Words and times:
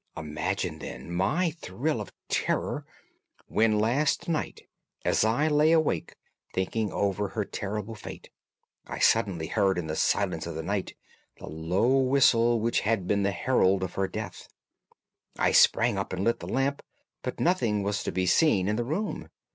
Imagine, 0.17 0.79
then, 0.79 1.11
my 1.13 1.51
thrill 1.51 2.01
of 2.01 2.11
terror 2.27 2.87
when 3.45 3.77
last 3.77 4.27
night, 4.27 4.63
as 5.05 5.23
I 5.23 5.47
lay 5.47 5.71
awake, 5.73 6.15
thinking 6.55 6.91
over 6.91 7.27
her 7.27 7.45
terrible 7.45 7.93
fate, 7.93 8.31
I 8.87 8.97
suddenly 8.97 9.45
heard 9.45 9.77
in 9.77 9.85
the 9.85 9.95
silence 9.95 10.47
of 10.47 10.55
the 10.55 10.63
night 10.63 10.95
the 11.37 11.45
low 11.45 11.99
whistle 11.99 12.59
which 12.59 12.79
had 12.79 13.05
been 13.05 13.21
the 13.21 13.29
herald 13.29 13.83
of 13.83 13.93
her 13.93 14.05
own 14.05 14.09
death. 14.09 14.47
I 15.37 15.51
sprang 15.51 15.99
up 15.99 16.13
and 16.13 16.23
lit 16.23 16.39
the 16.39 16.47
lamp, 16.47 16.81
but 17.21 17.39
nothing 17.39 17.83
was 17.83 18.01
to 18.03 18.11
be 18.11 18.25
seen 18.25 18.67
in 18.67 18.77
the 18.77 18.83
room. 18.83 19.29